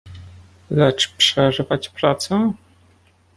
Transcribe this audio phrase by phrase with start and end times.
[0.71, 2.53] "Lecz przerwać pracę?"